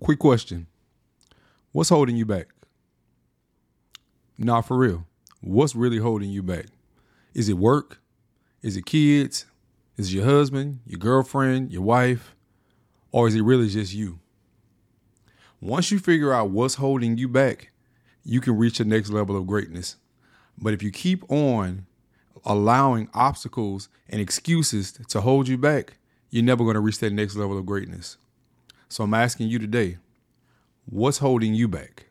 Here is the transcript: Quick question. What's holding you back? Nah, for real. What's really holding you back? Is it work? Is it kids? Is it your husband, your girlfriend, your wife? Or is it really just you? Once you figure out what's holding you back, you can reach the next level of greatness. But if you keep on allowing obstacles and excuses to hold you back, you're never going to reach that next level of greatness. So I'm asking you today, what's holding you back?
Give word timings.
Quick 0.00 0.18
question. 0.18 0.66
What's 1.72 1.88
holding 1.88 2.16
you 2.16 2.26
back? 2.26 2.48
Nah, 4.38 4.60
for 4.60 4.76
real. 4.76 5.06
What's 5.40 5.74
really 5.74 5.98
holding 5.98 6.30
you 6.30 6.42
back? 6.42 6.66
Is 7.34 7.48
it 7.48 7.54
work? 7.54 8.00
Is 8.62 8.76
it 8.76 8.84
kids? 8.84 9.46
Is 9.96 10.08
it 10.08 10.16
your 10.16 10.26
husband, 10.26 10.80
your 10.86 10.98
girlfriend, 10.98 11.72
your 11.72 11.82
wife? 11.82 12.34
Or 13.10 13.26
is 13.26 13.34
it 13.34 13.42
really 13.42 13.68
just 13.68 13.94
you? 13.94 14.18
Once 15.60 15.90
you 15.90 15.98
figure 15.98 16.32
out 16.32 16.50
what's 16.50 16.74
holding 16.74 17.16
you 17.16 17.28
back, 17.28 17.70
you 18.22 18.42
can 18.42 18.58
reach 18.58 18.78
the 18.78 18.84
next 18.84 19.08
level 19.08 19.36
of 19.36 19.46
greatness. 19.46 19.96
But 20.58 20.74
if 20.74 20.82
you 20.82 20.90
keep 20.90 21.30
on 21.30 21.86
allowing 22.44 23.08
obstacles 23.14 23.88
and 24.08 24.20
excuses 24.20 24.92
to 25.08 25.22
hold 25.22 25.48
you 25.48 25.56
back, 25.56 25.96
you're 26.28 26.44
never 26.44 26.64
going 26.64 26.74
to 26.74 26.80
reach 26.80 26.98
that 26.98 27.12
next 27.12 27.36
level 27.36 27.56
of 27.56 27.64
greatness. 27.64 28.18
So 28.88 29.04
I'm 29.04 29.14
asking 29.14 29.48
you 29.48 29.58
today, 29.58 29.98
what's 30.86 31.18
holding 31.18 31.54
you 31.54 31.68
back? 31.68 32.06